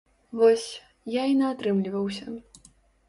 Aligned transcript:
Вось, 0.39 0.63
я 1.21 1.25
і 1.33 1.37
наатрымліваўся! 1.41 2.25